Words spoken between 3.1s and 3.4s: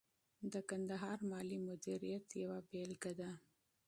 ده.